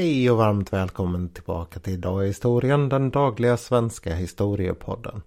[0.00, 5.22] Hej och varmt välkommen tillbaka till Idag i historien, den dagliga svenska historiepodden.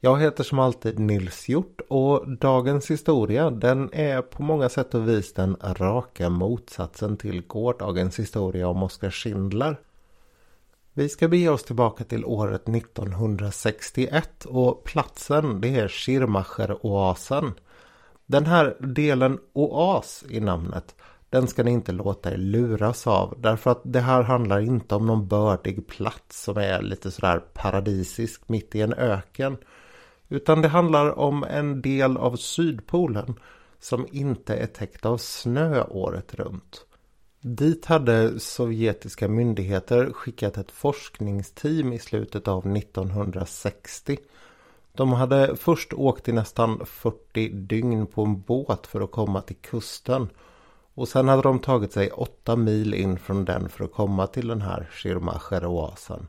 [0.00, 5.08] Jag heter som alltid Nils Hjort och dagens historia den är på många sätt och
[5.08, 9.76] vis den raka motsatsen till gårdagens historia om Oskar Schindler.
[10.92, 17.52] Vi ska bege oss tillbaka till året 1961 och platsen det är Schirmacher-oasen.
[18.26, 20.94] Den här delen oas i namnet
[21.30, 23.34] den ska ni inte låta er luras av.
[23.38, 28.48] Därför att det här handlar inte om någon bördig plats som är lite sådär paradisisk
[28.48, 29.56] mitt i en öken.
[30.28, 33.34] Utan det handlar om en del av Sydpolen
[33.78, 36.86] som inte är täckt av snö året runt.
[37.40, 44.18] Dit hade sovjetiska myndigheter skickat ett forskningsteam i slutet av 1960.
[44.92, 49.56] De hade först åkt i nästan 40 dygn på en båt för att komma till
[49.56, 50.28] kusten.
[50.94, 54.48] Och sen hade de tagit sig åtta mil in från den för att komma till
[54.48, 56.26] den här Shirmacher-oasen.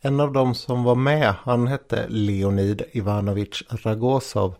[0.00, 4.54] En av dem som var med, han hette Leonid Ivanovich Ragosov.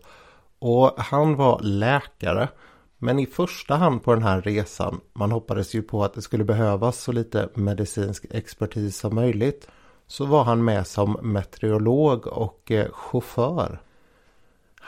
[0.59, 2.47] Och han var läkare.
[2.97, 6.43] Men i första hand på den här resan, man hoppades ju på att det skulle
[6.43, 9.67] behövas så lite medicinsk expertis som möjligt.
[10.07, 13.81] Så var han med som meteorolog och eh, chaufför.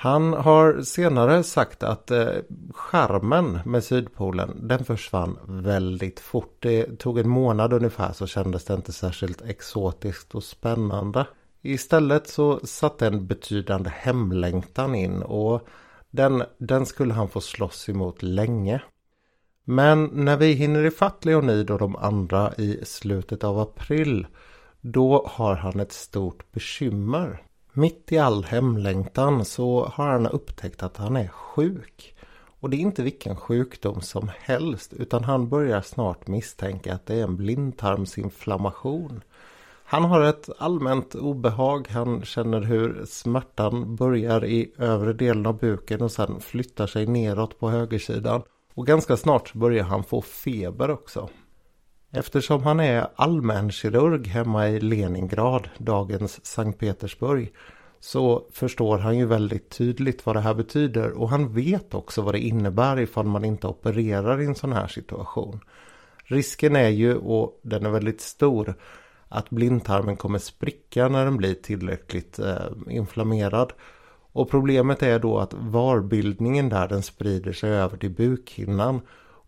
[0.03, 2.27] Han har senare sagt att eh,
[2.73, 6.57] charmen med Sydpolen den försvann väldigt fort.
[6.59, 11.27] Det tog en månad ungefär så kändes det inte särskilt exotiskt och spännande.
[11.61, 15.67] Istället så satte en betydande hemlängtan in och
[16.09, 18.81] den, den skulle han få slåss emot länge.
[19.63, 24.27] Men när vi hinner ifatt Leonid och de andra i slutet av april
[24.81, 27.41] då har han ett stort bekymmer.
[27.75, 32.15] Mitt i all hemlängtan så har han upptäckt att han är sjuk.
[32.59, 37.15] Och det är inte vilken sjukdom som helst utan han börjar snart misstänka att det
[37.15, 39.21] är en blindtarmsinflammation.
[39.85, 41.87] Han har ett allmänt obehag.
[41.89, 47.59] Han känner hur smärtan börjar i övre delen av buken och sen flyttar sig neråt
[47.59, 48.41] på högersidan.
[48.73, 51.29] Och ganska snart börjar han få feber också.
[52.15, 57.53] Eftersom han är allmänkirurg hemma i Leningrad, dagens Sankt Petersburg,
[57.99, 62.33] så förstår han ju väldigt tydligt vad det här betyder och han vet också vad
[62.33, 65.59] det innebär ifall man inte opererar i en sån här situation.
[66.23, 68.75] Risken är ju, och den är väldigt stor,
[69.29, 72.55] att blindtarmen kommer spricka när den blir tillräckligt eh,
[72.89, 73.73] inflammerad.
[74.31, 79.01] Och problemet är då att varbildningen där den sprider sig över till bukhinnan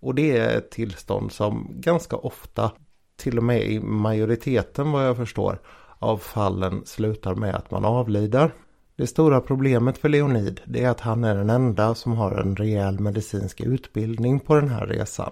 [0.06, 2.72] och det är ett tillstånd som ganska ofta,
[3.18, 5.60] till och med i majoriteten vad jag förstår,
[6.00, 8.52] av fallen slutar med att man avlider.
[8.96, 12.56] Det stora problemet för Leonid det är att han är den enda som har en
[12.56, 15.32] rejäl medicinsk utbildning på den här resan.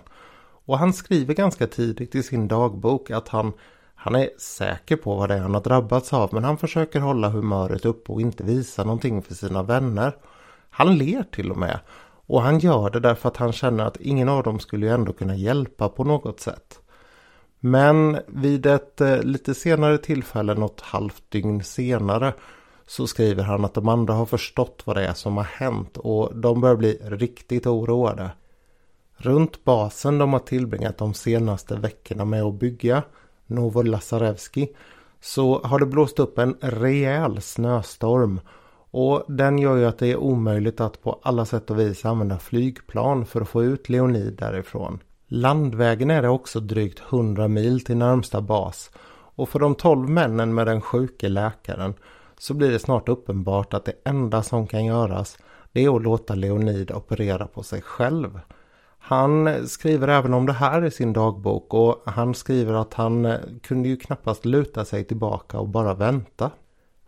[0.66, 3.54] Och han skriver ganska tidigt i sin dagbok att han,
[3.96, 7.30] han är säker på vad det är han har drabbats av men han försöker hålla
[7.30, 10.16] humöret uppe och inte visa någonting för sina vänner.
[10.70, 11.80] Han ler till och med
[12.28, 15.14] och han gör det därför att han känner att ingen av dem skulle ju ändå
[15.14, 16.80] kunna hjälpa på något sätt.
[17.60, 22.34] Men vid ett eh, lite senare tillfälle, något halvt dygn senare,
[22.86, 26.38] så skriver han att de andra har förstått vad det är som har hänt och
[26.38, 28.32] de börjar bli riktigt oroade.
[29.18, 33.04] Runt basen de har tillbringat de senaste veckorna med att bygga,
[33.48, 34.70] Novolasarevski,
[35.22, 38.40] så har det blåst upp en rejäl snöstorm
[38.96, 42.40] och den gör ju att det är omöjligt att på alla sätt och vis använda
[42.40, 45.00] flygplan för att få ut Leonid därifrån.
[45.28, 48.92] Landvägen är det också drygt 100 mil till närmsta bas.
[49.36, 51.94] Och för de 12 männen med den sjuke läkaren
[52.38, 55.38] så blir det snart uppenbart att det enda som kan göras
[55.72, 58.40] det är att låta Leonid operera på sig själv.
[59.00, 63.90] Han skriver även om det här i sin dagbok och han skriver att han kunde
[63.90, 66.52] ju knappast luta sig tillbaka och bara vänta.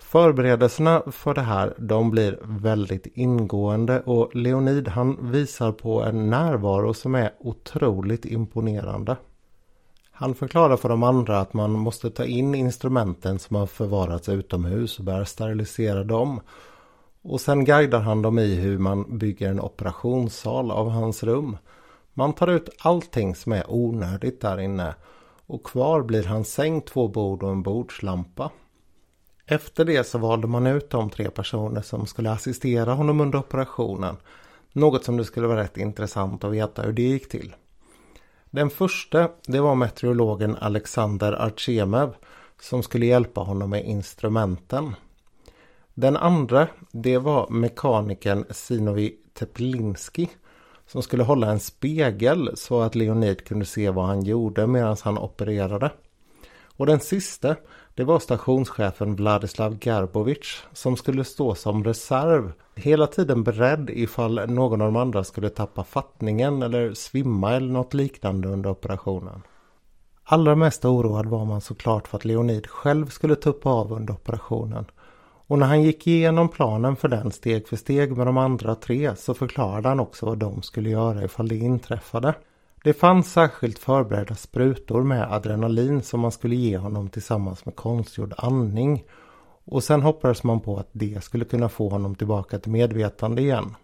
[0.06, 6.94] Förberedelserna för det här de blir väldigt ingående och Leonid han visar på en närvaro
[6.94, 9.18] som är otroligt imponerande.
[10.12, 15.00] Han förklarar för de andra att man måste ta in instrumenten som har förvarats utomhus
[15.00, 16.42] och börja sterilisera dem.
[17.22, 21.58] Och sen guidar han dem i hur man bygger en operationssal av hans rum.
[22.14, 24.96] Man tar ut allting som är onödigt där inne
[25.46, 28.52] och kvar blir hans säng, två bord och en bordslampa.
[29.48, 34.18] Efter det så valde man ut de tre personer som skulle assistera honom under operationen.
[34.72, 37.56] Något som det skulle vara rätt intressant att veta hur det gick till.
[38.50, 42.14] Den första det var meteorologen Alexander Artsemev
[42.62, 44.96] som skulle hjälpa honom med instrumenten.
[45.94, 50.30] Den andra det var mekanikern Sinovi Teplinski
[50.88, 55.18] som skulle hålla en spegel så att Leonid kunde se vad han gjorde medan han
[55.18, 55.92] opererade.
[56.78, 57.56] Och den sista,
[57.96, 62.52] det var stationschefen Vladislav Garbovic som skulle stå som reserv.
[62.76, 67.94] Hela tiden beredd ifall någon av de andra skulle tappa fattningen eller svimma eller något
[67.94, 69.42] liknande under operationen.
[70.24, 74.86] Allra mest oroad var man såklart för att Leonid själv skulle tuppa av under operationen.
[75.48, 79.16] Och när han gick igenom planen för den steg för steg med de andra tre
[79.16, 82.34] så förklarade han också vad de skulle göra ifall det inträffade.
[82.86, 88.34] Det fanns särskilt förberedda sprutor med adrenalin som man skulle ge honom tillsammans med konstgjord
[88.38, 89.04] andning.
[89.66, 93.76] Och sen hoppades man på att det skulle kunna få honom tillbaka till medvetande igen.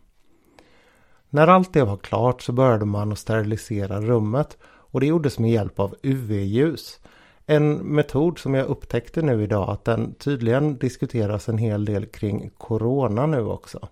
[1.30, 5.52] När allt det var klart så började man att sterilisera rummet och det gjordes med
[5.52, 7.00] hjälp av UV-ljus.
[7.46, 12.50] En metod som jag upptäckte nu idag att den tydligen diskuteras en hel del kring
[12.58, 13.90] Corona nu också.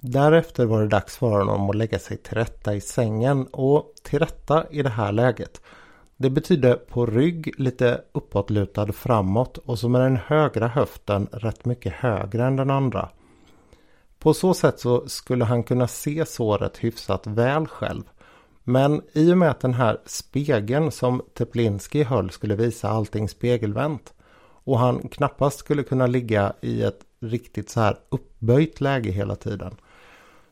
[0.00, 4.18] Därefter var det dags för honom att lägga sig till rätta i sängen och till
[4.18, 5.60] rätta i det här läget.
[6.16, 11.92] Det betyder på rygg lite uppåtlutad framåt och så med den högra höften rätt mycket
[11.92, 13.08] högre än den andra.
[14.18, 18.02] På så sätt så skulle han kunna se såret hyfsat väl själv.
[18.64, 24.14] Men i och med att den här spegeln som Teplinski höll skulle visa allting spegelvänt
[24.64, 29.76] och han knappast skulle kunna ligga i ett riktigt så här uppböjt läge hela tiden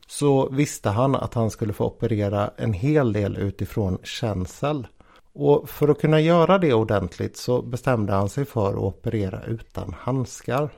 [0.07, 4.87] så visste han att han skulle få operera en hel del utifrån känsel.
[5.33, 9.95] Och för att kunna göra det ordentligt så bestämde han sig för att operera utan
[9.99, 10.69] handskar.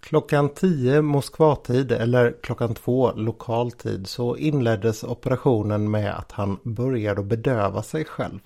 [0.00, 7.22] Klockan 10 Moskvatid eller klockan 2 lokal tid så inleddes operationen med att han började
[7.22, 8.38] bedöva sig själv.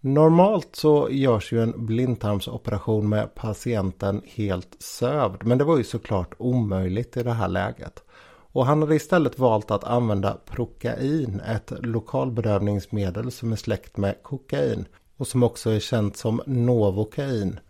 [0.00, 6.34] Normalt så görs ju en blindtarmsoperation med patienten helt sövd men det var ju såklart
[6.38, 8.04] omöjligt i det här läget.
[8.52, 14.84] Och han hade istället valt att använda Prokain, ett lokalbedövningsmedel som är släkt med kokain
[15.16, 17.60] och som också är känt som Novokain.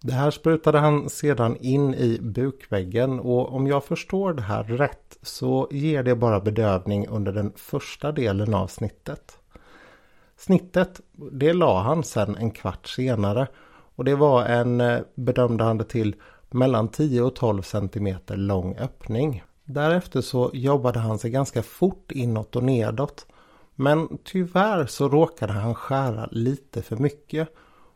[0.00, 5.18] Det här sprutade han sedan in i bukväggen och om jag förstår det här rätt
[5.22, 9.38] så ger det bara bedövning under den första delen av snittet.
[10.36, 11.00] Snittet,
[11.32, 13.46] det la han sen en kvart senare
[13.96, 16.14] och det var en, eh, bedömde han det till,
[16.50, 19.42] mellan 10 och 12 cm lång öppning.
[19.64, 23.26] Därefter så jobbade han sig ganska fort inåt och nedåt.
[23.74, 27.48] Men tyvärr så råkade han skära lite för mycket.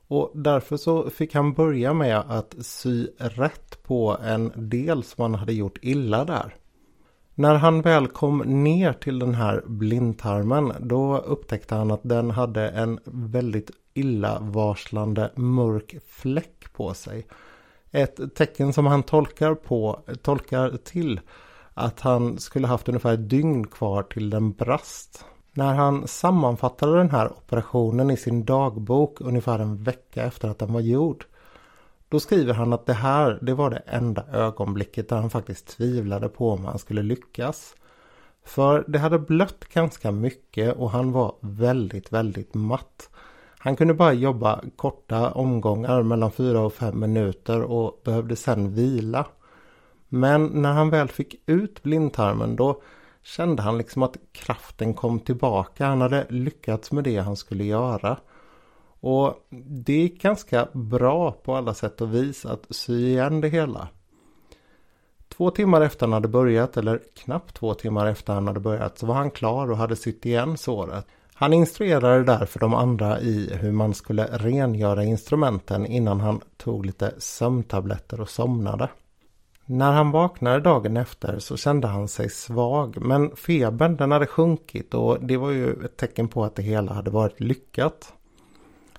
[0.09, 5.35] Och därför så fick han börja med att sy rätt på en del som han
[5.35, 6.55] hade gjort illa där.
[7.35, 12.69] När han väl kom ner till den här blindtarmen då upptäckte han att den hade
[12.69, 17.27] en väldigt illavarslande mörk fläck på sig.
[17.91, 21.21] Ett tecken som han tolkar på, tolkar till
[21.79, 25.25] att han skulle haft ungefär ett dygn kvar till den brast.
[25.53, 30.73] När han sammanfattade den här operationen i sin dagbok ungefär en vecka efter att den
[30.73, 31.25] var gjord.
[32.09, 36.29] Då skriver han att det här, det var det enda ögonblicket där han faktiskt tvivlade
[36.29, 37.75] på om han skulle lyckas.
[38.45, 43.11] För det hade blött ganska mycket och han var väldigt, väldigt matt.
[43.59, 49.27] Han kunde bara jobba korta omgångar mellan 4 och 5 minuter och behövde sen vila.
[50.09, 52.83] Men när han väl fick ut blindtarmen då
[53.23, 55.87] kände han liksom att kraften kom tillbaka.
[55.87, 58.17] Han hade lyckats med det han skulle göra.
[59.01, 63.89] Och det gick ganska bra på alla sätt och vis att sy igen det hela.
[65.29, 69.07] Två timmar efter han hade börjat, eller knappt två timmar efter han hade börjat, så
[69.07, 71.07] var han klar och hade sytt igen såret.
[71.35, 77.15] Han instruerade därför de andra i hur man skulle rengöra instrumenten innan han tog lite
[77.19, 78.89] sömntabletter och somnade.
[79.71, 84.95] När han vaknade dagen efter så kände han sig svag men febern den hade sjunkit
[84.95, 88.13] och det var ju ett tecken på att det hela hade varit lyckat.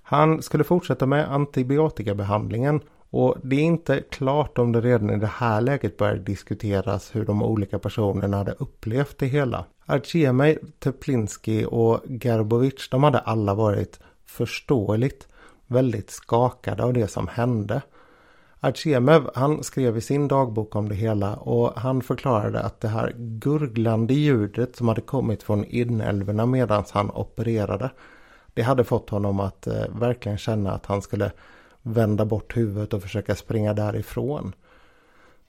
[0.01, 5.27] Han skulle fortsätta med antibiotikabehandlingen och det är inte klart om det redan i det
[5.27, 9.65] här läget började diskuteras hur de olika personerna hade upplevt det hela.
[9.85, 15.27] Artjemej, Teplinski och Gerbovic de hade alla varit förståeligt
[15.67, 17.81] väldigt skakade av det som hände.
[18.61, 23.13] Artjemev han skrev i sin dagbok om det hela och han förklarade att det här
[23.17, 27.89] gurglande ljudet som hade kommit från inälvorna medan han opererade
[28.53, 31.31] det hade fått honom att eh, verkligen känna att han skulle
[31.81, 34.55] vända bort huvudet och försöka springa därifrån.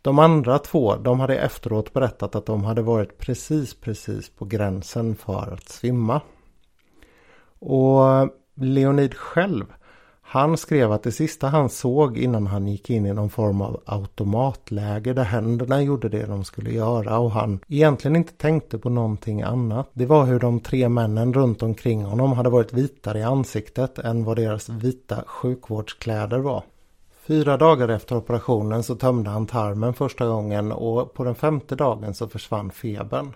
[0.02, 5.17] De andra två de hade efteråt berättat att de hade varit precis precis på gränsen
[5.17, 6.21] för att svimma.
[7.59, 9.64] Och Leonid själv
[10.32, 13.80] han skrev att det sista han såg innan han gick in i någon form av
[13.84, 19.42] automatläge där händerna gjorde det de skulle göra och han egentligen inte tänkte på någonting
[19.42, 19.90] annat.
[19.92, 24.25] Det var hur de tre männen runt omkring honom hade varit vitare i ansiktet än
[24.25, 26.62] vad deras vita sjukvårdskläder var.
[27.26, 32.14] Fyra dagar efter operationen så tömde han tarmen första gången och på den femte dagen
[32.14, 33.32] så försvann febern.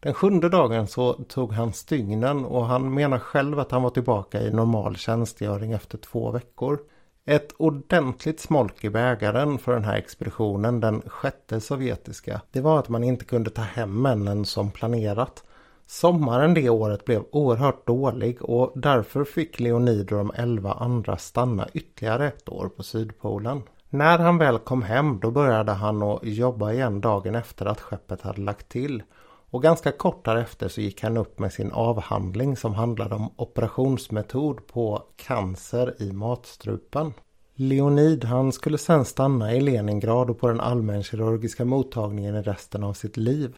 [0.00, 4.40] Den sjunde dagen så tog han stygnen och han menar själv att han var tillbaka
[4.42, 6.78] i normal tjänstgöring efter två veckor.
[7.24, 12.88] Ett ordentligt smolk i bägaren för den här expeditionen, den sjätte sovjetiska, det var att
[12.88, 15.44] man inte kunde ta hem männen som planerat.
[15.86, 21.68] Sommaren det året blev oerhört dålig och därför fick Leonid och de elva andra stanna
[21.74, 23.62] ytterligare ett år på Sydpolen.
[23.90, 28.22] När han väl kom hem då började han att jobba igen dagen efter att skeppet
[28.22, 29.02] hade lagt till.
[29.50, 34.66] Och ganska kort därefter så gick han upp med sin avhandling som handlade om operationsmetod
[34.66, 37.12] på cancer i matstrupen.
[37.54, 42.92] Leonid han skulle sen stanna i Leningrad och på den allmänkirurgiska mottagningen i resten av
[42.92, 43.56] sitt liv.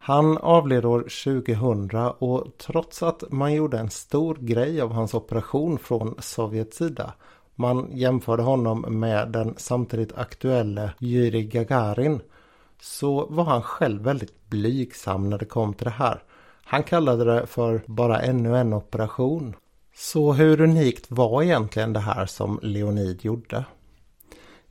[0.00, 5.78] Han avled år 2000 och trots att man gjorde en stor grej av hans operation
[5.78, 7.14] från Sovjets sida
[7.58, 12.20] man jämförde honom med den samtidigt aktuelle Yuri Gagarin
[12.80, 16.22] så var han själv väldigt blygsam när det kom till det här.
[16.64, 19.56] Han kallade det för bara ännu en operation.
[19.94, 23.64] Så hur unikt var egentligen det här som Leonid gjorde?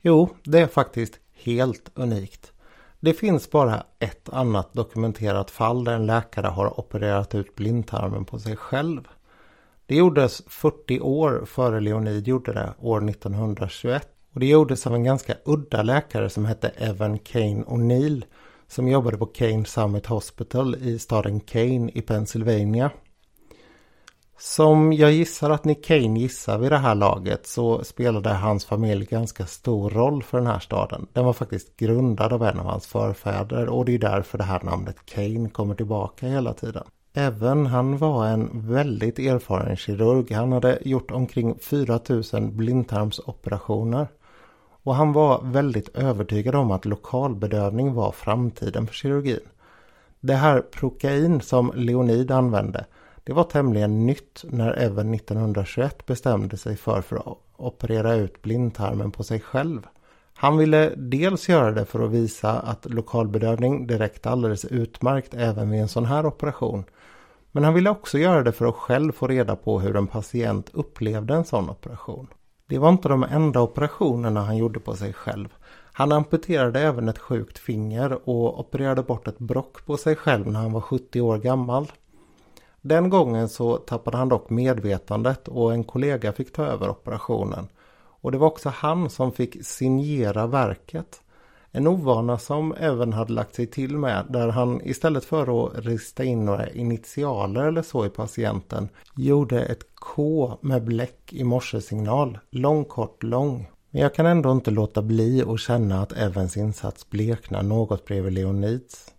[0.00, 2.52] Jo, det är faktiskt helt unikt.
[3.00, 8.38] Det finns bara ett annat dokumenterat fall där en läkare har opererat ut blindtarmen på
[8.38, 9.08] sig själv.
[9.86, 14.08] Det gjordes 40 år före Leonid gjorde det, år 1921.
[14.32, 18.24] Och det gjordes av en ganska udda läkare som hette Evan Kane O'Neill
[18.68, 22.90] som jobbade på Kane Summit Hospital i staden Kane i Pennsylvania.
[24.40, 29.04] Som jag gissar att Nick Kane gissar vid det här laget så spelade hans familj
[29.04, 31.06] ganska stor roll för den här staden.
[31.12, 34.62] Den var faktiskt grundad av en av hans förfäder och det är därför det här
[34.62, 36.84] namnet Kane kommer tillbaka hela tiden.
[37.14, 40.32] Evan han var en väldigt erfaren kirurg.
[40.32, 44.08] Han hade gjort omkring 4000 blindtarmsoperationer.
[44.82, 49.40] Och han var väldigt övertygad om att lokalbedövning var framtiden för kirurgin.
[50.20, 52.86] Det här prokain som Leonid använde
[53.28, 59.10] det var tämligen nytt när även 1921 bestämde sig för, för att operera ut blindtarmen
[59.10, 59.86] på sig själv.
[60.34, 65.80] Han ville dels göra det för att visa att lokalbedövning direkt alldeles utmärkt även vid
[65.80, 66.84] en sån här operation.
[67.52, 70.70] Men han ville också göra det för att själv få reda på hur en patient
[70.72, 72.26] upplevde en sån operation.
[72.68, 75.48] Det var inte de enda operationerna han gjorde på sig själv.
[75.92, 80.60] Han amputerade även ett sjukt finger och opererade bort ett brock på sig själv när
[80.60, 81.92] han var 70 år gammal.
[82.80, 87.68] Den gången så tappade han dock medvetandet och en kollega fick ta över operationen.
[88.20, 91.22] Och det var också han som fick signera verket.
[91.78, 96.24] En ovana som även hade lagt sig till med där han istället för att rista
[96.24, 102.84] in några initialer eller så i patienten gjorde ett K med bläck i morsesignal, lång
[102.84, 103.70] kort lång.
[103.90, 108.32] Men jag kan ändå inte låta bli att känna att Evans insats bleknar något bredvid
[108.32, 109.12] Leonids.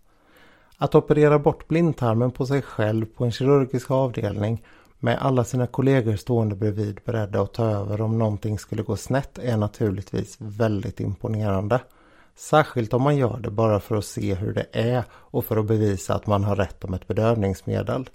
[0.77, 4.63] Att operera bort blindtarmen på sig själv på en kirurgisk avdelning
[4.99, 9.37] med alla sina kollegor stående bredvid beredda att ta över om någonting skulle gå snett
[9.37, 11.79] är naturligtvis väldigt imponerande.
[12.39, 15.65] Särskilt om man gör det bara för att se hur det är och för att
[15.65, 18.09] bevisa att man har rätt om ett bedövningsmedel.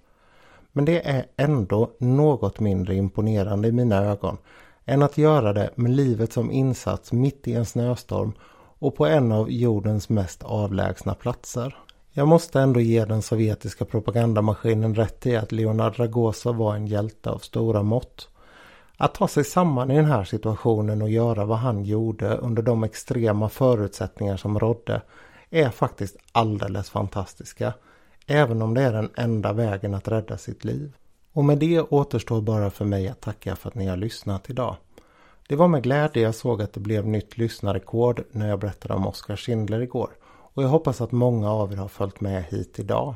[0.73, 4.37] Men det är ändå något mindre imponerande i mina ögon
[4.85, 8.33] än att göra det med livet som insats mitt i en snöstorm
[8.79, 11.77] och på en av jordens mest avlägsna platser.
[12.13, 17.31] Jag måste ändå ge den sovjetiska propagandamaskinen rätt i att Leonard Ragosa var en hjälte
[17.31, 18.29] av stora mått.
[18.97, 22.85] Att ta sig samman i den här situationen och göra vad han gjorde under de
[22.85, 25.03] extrema förutsättningar som rådde
[25.51, 27.75] är faktiskt alldeles fantastiska.
[28.27, 30.97] Även om det är den enda vägen att rädda sitt liv.
[31.33, 34.77] Och med det återstår bara för mig att tacka för att ni har lyssnat idag.
[35.49, 39.07] Det var med glädje jag såg att det blev nytt lyssnarrekord när jag berättade om
[39.07, 40.11] Oskar Schindler igår.
[40.27, 43.15] Och jag hoppas att många av er har följt med hit idag.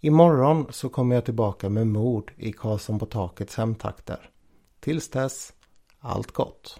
[0.00, 4.30] Imorgon så kommer jag tillbaka med mord i Karlsson på takets hemtakter.
[4.80, 5.52] Tills dess,
[6.00, 6.78] allt gott!